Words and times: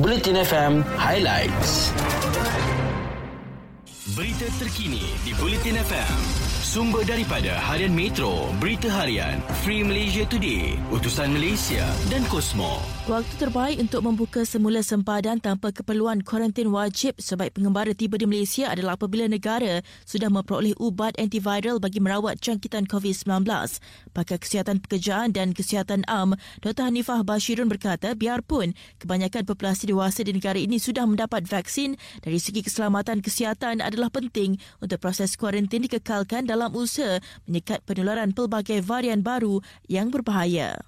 Bulletin 0.00 0.34
FM 0.36 0.80
Highlights. 0.96 2.09
Berita 4.10 4.42
terkini 4.58 5.06
di 5.22 5.30
Bulletin 5.38 5.78
FM. 5.86 6.18
Sumber 6.66 7.02
daripada 7.06 7.54
Harian 7.62 7.94
Metro, 7.94 8.50
Berita 8.58 8.90
Harian, 8.90 9.38
Free 9.62 9.82
Malaysia 9.82 10.26
Today, 10.26 10.78
Utusan 10.90 11.30
Malaysia 11.34 11.82
dan 12.10 12.22
Kosmo. 12.26 12.82
Waktu 13.10 13.34
terbaik 13.42 13.82
untuk 13.82 14.06
membuka 14.06 14.46
semula 14.46 14.86
sempadan 14.86 15.42
tanpa 15.42 15.74
keperluan 15.74 16.22
kuarantin 16.22 16.70
wajib 16.70 17.18
sebaik 17.18 17.58
pengembara 17.58 17.90
tiba 17.90 18.14
di 18.14 18.22
Malaysia 18.22 18.70
adalah 18.70 18.94
apabila 18.94 19.26
negara 19.26 19.82
sudah 20.06 20.30
memperoleh 20.30 20.78
ubat 20.78 21.18
antiviral 21.18 21.82
bagi 21.82 21.98
merawat 21.98 22.38
jangkitan 22.38 22.86
COVID-19. 22.86 23.50
Pakar 24.14 24.38
Kesihatan 24.38 24.78
Pekerjaan 24.78 25.34
dan 25.34 25.50
Kesihatan 25.50 26.06
Am, 26.06 26.38
Dr. 26.62 26.86
Hanifah 26.86 27.26
Bashirun 27.26 27.66
berkata, 27.66 28.14
biarpun 28.14 28.78
kebanyakan 29.02 29.42
populasi 29.42 29.90
dewasa 29.90 30.22
di 30.22 30.30
negara 30.30 30.62
ini 30.62 30.78
sudah 30.78 31.02
mendapat 31.02 31.50
vaksin, 31.50 31.98
dari 32.22 32.38
segi 32.38 32.62
keselamatan 32.62 33.26
kesihatan 33.26 33.82
adalah 33.82 33.99
penting 34.08 34.56
untuk 34.80 35.02
proses 35.02 35.36
kuarantin 35.36 35.84
dikekalkan 35.84 36.48
dalam 36.48 36.72
usaha 36.72 37.20
menyekat 37.44 37.84
penularan 37.84 38.32
pelbagai 38.32 38.80
varian 38.80 39.20
baru 39.20 39.60
yang 39.90 40.08
berbahaya. 40.08 40.80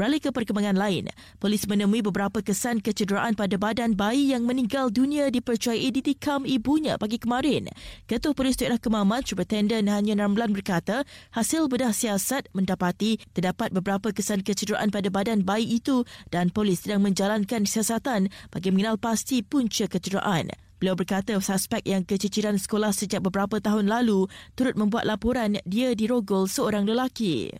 Beralih 0.00 0.16
ke 0.16 0.32
perkembangan 0.32 0.80
lain, 0.80 1.12
polis 1.36 1.68
menemui 1.68 2.00
beberapa 2.00 2.40
kesan 2.40 2.80
kecederaan 2.80 3.36
pada 3.36 3.60
badan 3.60 3.92
bayi 3.92 4.32
yang 4.32 4.48
meninggal 4.48 4.88
dunia 4.88 5.28
dipercayai 5.28 5.92
ditikam 5.92 6.48
ibunya 6.48 6.96
pagi 6.96 7.20
kemarin. 7.20 7.68
Ketua 8.08 8.32
Polis 8.32 8.56
Daerah 8.56 8.80
Kemaman, 8.80 9.20
Superintendent 9.28 9.92
Hanya 9.92 10.16
Ramlan 10.16 10.56
berkata, 10.56 11.04
hasil 11.36 11.68
bedah 11.68 11.92
siasat 11.92 12.48
mendapati 12.56 13.20
terdapat 13.36 13.76
beberapa 13.76 14.08
kesan 14.08 14.40
kecederaan 14.40 14.88
pada 14.88 15.12
badan 15.12 15.44
bayi 15.44 15.68
itu 15.68 16.08
dan 16.32 16.48
polis 16.48 16.80
sedang 16.80 17.04
menjalankan 17.04 17.68
siasatan 17.68 18.32
bagi 18.48 18.72
mengenal 18.72 18.96
pasti 18.96 19.44
punca 19.44 19.84
kecederaan. 19.84 20.48
Beliau 20.80 20.96
berkata 20.96 21.36
suspek 21.36 21.84
yang 21.84 22.08
keciciran 22.08 22.56
sekolah 22.56 22.96
sejak 22.96 23.20
beberapa 23.20 23.60
tahun 23.60 23.92
lalu 23.92 24.32
turut 24.56 24.80
membuat 24.80 25.04
laporan 25.04 25.60
dia 25.68 25.92
dirogol 25.92 26.48
seorang 26.48 26.88
lelaki. 26.88 27.52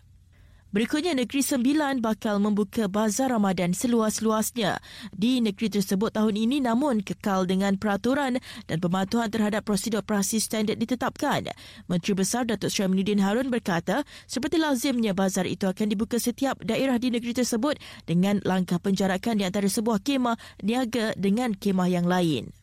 Berikutnya, 0.70 1.18
Negeri 1.18 1.42
Sembilan 1.42 1.98
bakal 1.98 2.38
membuka 2.38 2.86
Bazar 2.86 3.34
Ramadan 3.34 3.74
seluas-luasnya 3.74 4.78
di 5.10 5.42
negeri 5.42 5.66
tersebut 5.66 6.14
tahun 6.14 6.38
ini 6.38 6.62
namun 6.62 7.02
kekal 7.02 7.42
dengan 7.42 7.74
peraturan 7.74 8.38
dan 8.70 8.78
pematuhan 8.78 9.34
terhadap 9.34 9.66
prosedur 9.66 9.98
operasi 9.98 10.38
standard 10.38 10.78
ditetapkan. 10.78 11.50
Menteri 11.90 12.14
Besar 12.14 12.46
Datuk 12.46 12.70
Seri 12.70 12.86
Aminuddin 12.86 13.18
Harun 13.18 13.50
berkata, 13.50 14.06
seperti 14.30 14.62
lazimnya 14.62 15.10
bazar 15.10 15.50
itu 15.50 15.66
akan 15.66 15.90
dibuka 15.90 16.22
setiap 16.22 16.62
daerah 16.62 17.02
di 17.02 17.10
negeri 17.10 17.34
tersebut 17.34 17.74
dengan 18.06 18.38
langkah 18.46 18.78
penjarakan 18.78 19.42
di 19.42 19.44
antara 19.50 19.66
sebuah 19.66 19.98
kemah 19.98 20.38
niaga 20.62 21.18
dengan 21.18 21.50
kemah 21.50 21.90
yang 21.90 22.06
lain. 22.06 22.59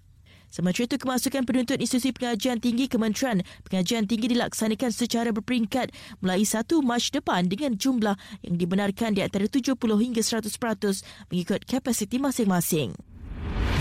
Sementara 0.48 0.88
itu, 0.88 0.96
kemasukan 0.96 1.44
penuntut 1.44 1.78
institusi 1.78 2.16
pengajian 2.16 2.58
tinggi 2.64 2.88
Kementerian 2.88 3.44
Pengajian 3.68 4.08
Tinggi 4.08 4.32
dilaksanakan 4.32 4.92
secara 4.96 5.30
berperingkat 5.36 5.92
mulai 6.24 6.48
1 6.48 6.64
Mac 6.82 7.04
depan 7.12 7.46
dengan 7.46 7.76
jumlah 7.76 8.16
yang 8.48 8.56
dibenarkan 8.56 9.16
di 9.16 9.22
antara 9.22 9.46
70 9.46 9.76
hingga 9.76 10.22
100% 10.24 10.48
mengikut 11.30 11.62
kapasiti 11.68 12.18
masing-masing. 12.18 12.96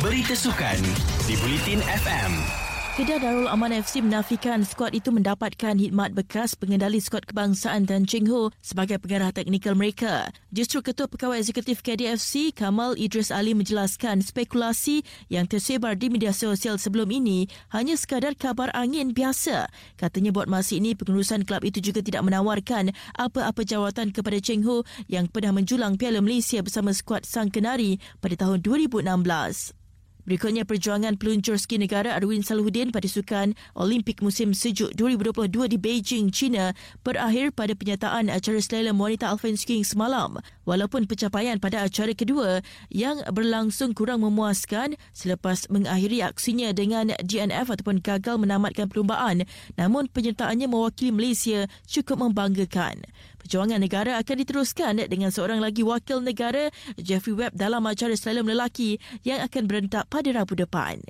Berita 0.03 0.37
sukan 0.37 0.79
di 1.25 1.35
Bulletin 1.41 1.81
FM. 1.83 2.66
Kedah 2.97 3.21
Darul 3.21 3.45
Aman 3.45 3.77
FC 3.77 4.01
menafikan 4.01 4.65
skuad 4.65 4.97
itu 4.97 5.13
mendapatkan 5.13 5.77
khidmat 5.77 6.17
bekas 6.17 6.57
pengendali 6.57 6.97
skuad 6.97 7.29
kebangsaan 7.29 7.85
dan 7.85 8.09
Cheng 8.09 8.25
Ho 8.33 8.49
sebagai 8.65 8.97
pengarah 8.97 9.37
teknikal 9.37 9.77
mereka. 9.77 10.33
Justru 10.49 10.81
Ketua 10.81 11.05
Pegawai 11.05 11.37
Eksekutif 11.37 11.85
KDFC, 11.85 12.57
Kamal 12.57 12.97
Idris 12.97 13.29
Ali 13.29 13.53
menjelaskan 13.53 14.25
spekulasi 14.25 15.05
yang 15.29 15.45
tersebar 15.45 15.93
di 16.01 16.09
media 16.09 16.33
sosial 16.33 16.81
sebelum 16.81 17.13
ini 17.13 17.53
hanya 17.69 18.01
sekadar 18.01 18.33
kabar 18.33 18.73
angin 18.73 19.13
biasa. 19.13 19.69
Katanya 20.01 20.33
buat 20.33 20.49
masa 20.49 20.81
ini 20.81 20.97
pengurusan 20.97 21.45
kelab 21.45 21.69
itu 21.69 21.85
juga 21.85 22.01
tidak 22.01 22.25
menawarkan 22.25 22.97
apa-apa 23.21 23.61
jawatan 23.61 24.09
kepada 24.09 24.41
Cheng 24.41 24.65
Ho 24.65 24.89
yang 25.05 25.29
pernah 25.29 25.53
menjulang 25.53 26.01
Piala 26.01 26.25
Malaysia 26.25 26.65
bersama 26.65 26.97
skuad 26.97 27.29
Sang 27.29 27.53
Kenari 27.53 28.01
pada 28.25 28.41
tahun 28.41 28.65
2016. 28.65 29.85
Berikutnya 30.27 30.67
perjuangan 30.67 31.15
peluncur 31.15 31.55
ski 31.55 31.79
negara 31.79 32.19
Arwin 32.19 32.43
Salahuddin 32.43 32.91
pada 32.91 33.07
sukan 33.07 33.55
Olimpik 33.79 34.27
musim 34.27 34.59
sejuk 34.59 34.91
2022 34.99 35.71
di 35.71 35.79
Beijing, 35.79 36.35
China 36.35 36.75
berakhir 37.07 37.55
pada 37.55 37.79
penyataan 37.79 38.27
acara 38.27 38.59
slalom 38.59 38.99
wanita 38.99 39.31
alpine 39.31 39.55
skiing 39.55 39.87
semalam. 39.87 40.43
Walaupun 40.67 41.07
pencapaian 41.07 41.63
pada 41.63 41.87
acara 41.87 42.11
kedua 42.11 42.59
yang 42.91 43.23
berlangsung 43.31 43.95
kurang 43.95 44.27
memuaskan 44.27 44.99
selepas 45.15 45.71
mengakhiri 45.71 46.27
aksinya 46.27 46.75
dengan 46.75 47.15
DNF 47.23 47.71
ataupun 47.71 48.03
gagal 48.03 48.35
menamatkan 48.43 48.91
perlumbaan, 48.91 49.47
namun 49.79 50.11
penyertaannya 50.11 50.67
mewakili 50.67 51.15
Malaysia 51.15 51.71
cukup 51.87 52.27
membanggakan. 52.27 53.07
Perjuangan 53.47 53.79
negara 53.79 54.19
akan 54.19 54.43
diteruskan 54.43 55.07
dengan 55.07 55.31
seorang 55.31 55.63
lagi 55.63 55.87
wakil 55.87 56.19
negara, 56.19 56.75
Jeffrey 56.99 57.31
Webb 57.31 57.55
dalam 57.55 57.87
acara 57.87 58.19
slalom 58.19 58.51
lelaki 58.51 58.99
yang 59.23 59.39
akan 59.39 59.71
berentak 59.71 60.11
pada 60.17 60.33
Rabu 60.33 60.57
depan. 60.57 61.05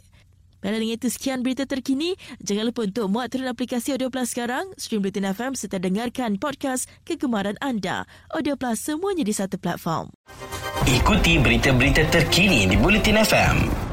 Dan 0.66 0.82
dengan 0.82 0.98
itu 0.98 1.06
sekian 1.06 1.46
berita 1.46 1.62
terkini. 1.62 2.18
Jangan 2.42 2.74
lupa 2.74 2.82
untuk 2.90 3.06
muat 3.06 3.30
turun 3.30 3.46
aplikasi 3.46 3.94
Audio 3.94 4.10
Plus 4.10 4.34
sekarang, 4.34 4.74
stream 4.74 4.98
Bulletin 4.98 5.30
FM 5.30 5.54
serta 5.54 5.78
dengarkan 5.78 6.42
podcast 6.42 6.90
kegemaran 7.06 7.54
anda. 7.62 8.02
Audio 8.34 8.58
Plus 8.58 8.82
semuanya 8.82 9.22
di 9.22 9.30
satu 9.30 9.62
platform. 9.62 10.10
Ikuti 10.90 11.38
berita-berita 11.38 12.10
terkini 12.10 12.66
di 12.66 12.74
Bulletin 12.74 13.22
FM. 13.22 13.85